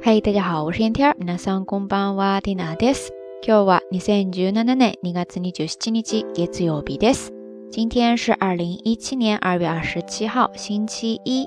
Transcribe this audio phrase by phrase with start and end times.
[0.00, 1.14] 嗨，大家好，我是燕天。
[1.18, 3.12] 皆さんこんばんは、ティナです。
[3.46, 7.32] 今日は二千十七年二月二十七日、月曜日です。
[7.70, 11.46] 今天是二零一七年二月二十七号，星期一。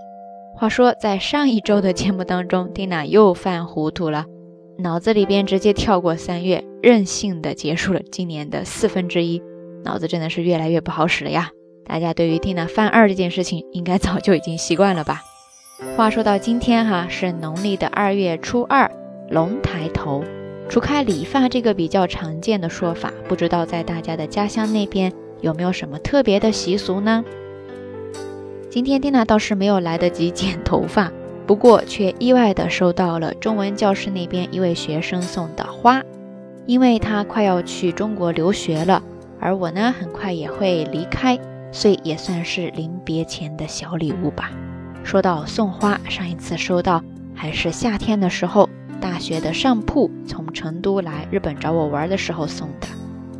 [0.55, 4.25] 话说，在上一周的节目当中，蒂娜又犯糊涂了，
[4.77, 9.41] 脑子里边直接跳过三月，任性的结束了今年的四分之一。
[9.83, 11.51] 脑子真的是越来越不好使了呀！
[11.85, 15.21] 大家对于蒂娜犯二这件事情，应该早就已经习惯了吧？
[15.96, 18.90] 话说到今天哈，是农历的二月初二，
[19.30, 20.22] 龙抬头。
[20.68, 27.24] 除开理发这个比较常见的说法，不知道在大家的家乡那边有没有什么特别的习俗呢？
[28.70, 31.10] 今天蒂娜倒是没有来得及剪头发，
[31.46, 36.02] 不过却意外的收到了中文教室那边一位学生送的花，
[36.66, 39.02] 因为他快要去中国留学了，
[39.40, 41.36] 而我呢很快也会离开，
[41.72, 44.50] 所以也算是临别前的小礼物吧。
[45.04, 47.02] 说到送花，上一次收到
[47.34, 48.68] 还是夏天的时候，
[49.00, 52.86] 大学的上铺从成都来日本找我玩的时候送的。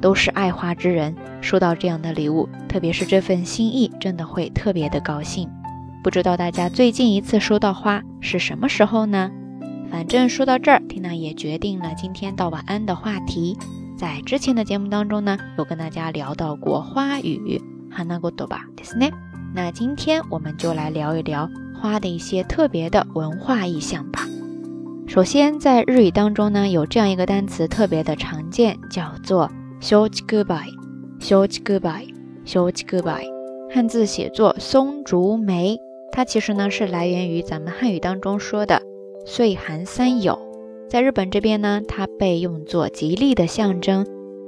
[0.00, 5.46] 都是爱花之人，收到这样的礼物，特别是这份心意，真的会特别的高兴。
[6.02, 9.30] 不知道大家最近一次收到花是什么时候呢？
[9.90, 13.58] 反正说到这儿，缇娜也决定了今天道晚安的话题。
[13.98, 19.06] 在之前的节目当中呢，有跟大家聊到过花语，哈那个多吧，对是呢。
[19.52, 24.20] 那今天我们就来聊一聊花的一些特别的文化意象吧。
[25.08, 33.26] 首先，在日语当中呢，有这样一个单词特别的常见，叫做 “shoji goodbye”，“shoji goodbye”，“shoji goodbye”，
[33.74, 35.76] 汉字写作松竹梅。
[36.12, 38.80] 它其实呢是来源于咱们汉语当中说的
[39.26, 40.38] “岁寒三友”。
[40.88, 44.06] 在日本这边呢，它被用作吉利的象征。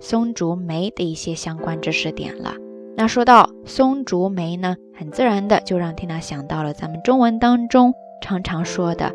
[0.00, 2.54] 松竹梅的一些相关知识点了。
[2.96, 9.12] 那说到松竹梅呢，很自然的就让缇娜想到了咱们中文当中常常说的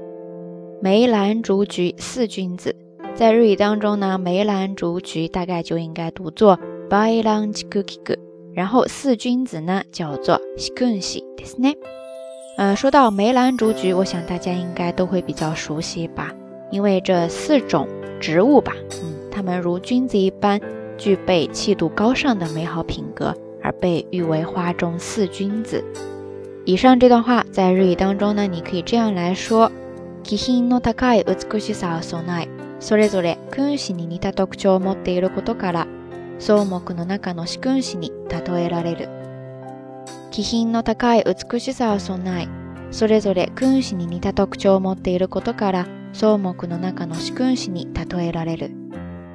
[0.82, 2.76] 梅兰竹菊四君子。
[3.14, 6.58] 在日语当中呢，梅兰竹菊大概就应该读作
[6.90, 8.18] b a i l a n c h u k i k
[8.54, 11.78] 然后四君子呢叫做 shikunshi，对不对？
[12.58, 16.34] 呃，说到梅兰竹菊，我想大家应该都会比较熟悉吧，
[16.72, 17.88] 因为这四种
[18.20, 20.60] 植物吧，嗯，它们如君子一般。
[20.98, 25.84] 具备气度高尚的美好品格，而被誉为花中四君子。
[26.66, 29.72] 以上这段话在日语当中呢，你可以这样来说：
[30.24, 32.48] 気品の高い美しさを備え、
[32.80, 35.88] それぞれ君子に似た特徴を持っていることから、
[36.40, 39.10] 草木の中の四君子に例えられる。
[40.32, 42.48] 気品の高い美しさを備え、
[42.92, 48.72] それぞれ君子に似た特徴を持っていることから、草木の中の四君子に例えられる。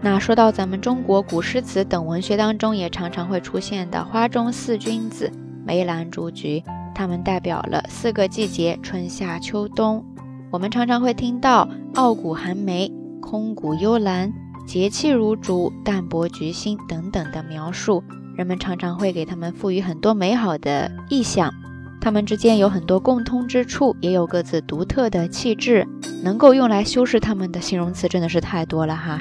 [0.02, 5.30] 那说到咱们中国古诗词等文学当中，也常常会出现的花中四君子
[5.64, 6.62] 梅兰竹菊，
[6.94, 10.02] 它们代表了四个季节：春夏秋冬。
[10.50, 12.90] 我们常常会听到傲骨寒梅、
[13.20, 14.32] 空谷幽兰、
[14.66, 18.02] 节气如竹、淡泊菊心等等的描述，
[18.34, 21.52] 人们常常会给它们赋予很多美好的意象。
[22.00, 25.86] 它们之间有很多共通之处，也有各自独特的气质，
[26.24, 29.20] 能够用来修饰它们的形容词真的是太多了哈。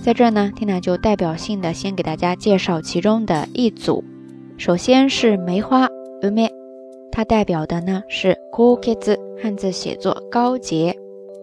[0.00, 4.02] 在这呢，缇娜就代表性的先给大家介绍其中的一组。
[4.56, 5.86] 首先是梅花
[6.32, 6.50] 梅，
[7.12, 10.96] 它代表的呢是 “koke”，汉字写作高洁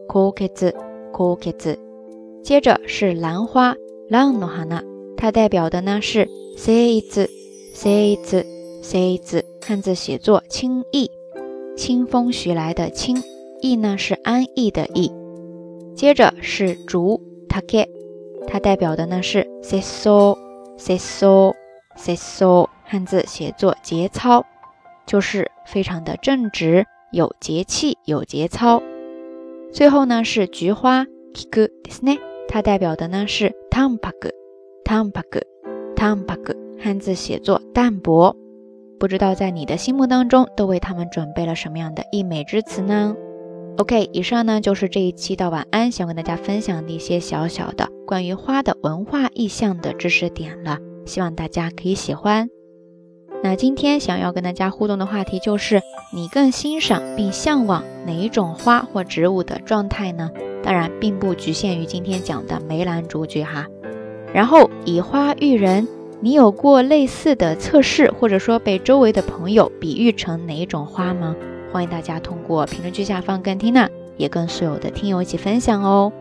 [0.07, 1.77] “koke”，“koke”。
[2.43, 3.75] 接着是兰花
[4.09, 4.81] “lanohana”，
[5.15, 6.27] 它代表的呢是
[6.57, 7.29] s e i z
[7.73, 8.45] s e i z
[8.81, 11.11] s e i z 汉字写作轻逸，
[11.77, 13.21] 清风徐来的清，
[13.61, 15.11] 逸呢是安逸的逸。
[15.95, 17.94] 接着是竹 “take”。
[18.47, 20.37] 它代表的呢是 seso
[20.77, 21.53] seso
[21.97, 24.45] seso，汉字写作节操，
[25.05, 28.81] 就是非常的正直，有节气，有节操。
[29.71, 34.31] 最后呢是菊花 kiku desne，它代表的呢是 tampaku
[34.83, 35.41] tampaku
[35.95, 38.35] tampaku，汉字写作淡泊。
[38.97, 43.15] 不知道在你的心目当中都为他们准备了什么样的溢美之词呢
[43.77, 52.49] ？OK，以上呢就是这一期的晚安，想跟大家分享的一些小小的关于花的文化意象的知识点了，希望大家可以喜欢。
[53.43, 55.81] 那今天想要跟大家互动的话题就是，
[56.13, 60.29] 你更欣赏并向往哪一种花或植物的状态呢？
[60.63, 63.65] 当然并不局限于今天讲的梅兰竹菊哈。
[64.33, 65.87] 然后以花喻人，
[66.21, 71.35] 你有过类似的测试，或者说被周围的朋友比喻成哪一种花吗？
[71.71, 76.11] 欢迎大家通过评论区下方跟缇娜，也跟所有的听友一起分享哦。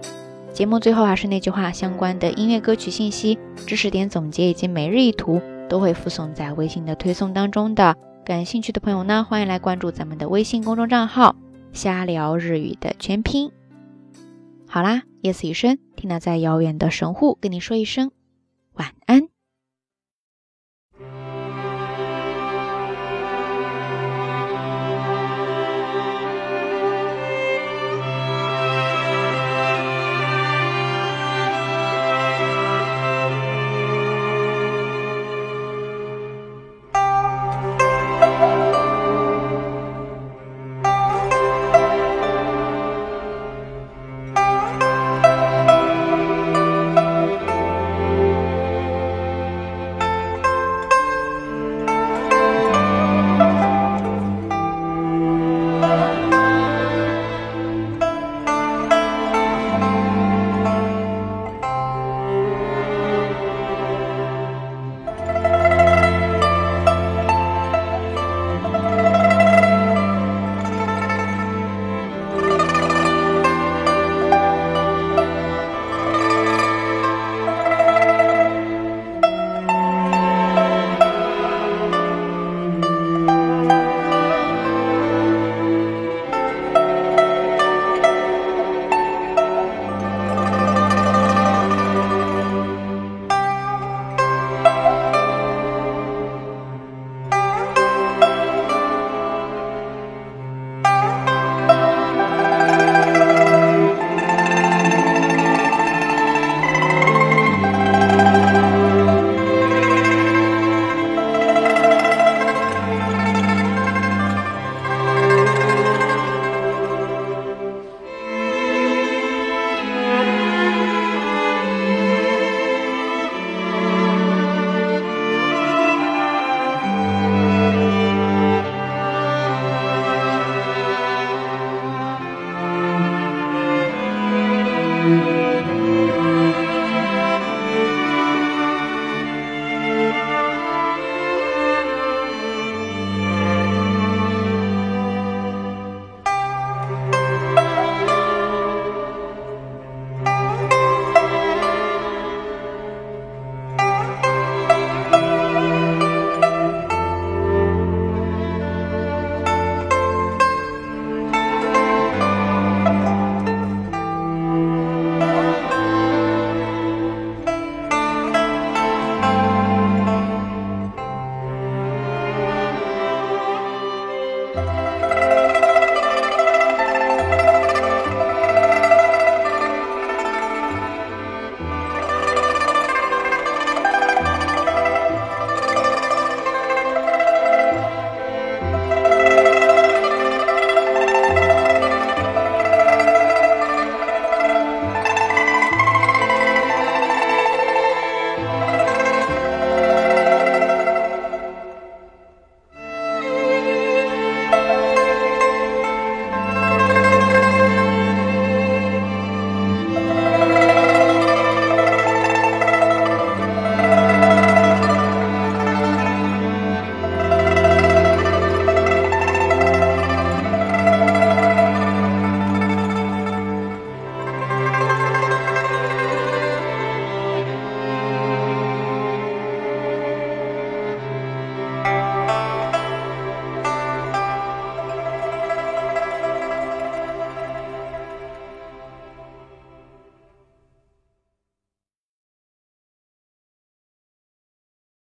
[0.55, 3.37] 节目最后还是那句话，相关的音乐歌曲信息、
[3.67, 7.97] 知识点总结以及每日一图都会附送在微信的推送当中的。
[8.25, 11.35] 感兴趣的朋友呢，欢迎来关注咱们的微信公众账号
[11.75, 13.51] “瞎聊日语”的全拼。
[14.69, 18.13] 好啦，夜色已深，听到在遥远的神户跟你说一声
[18.75, 19.34] 晚安。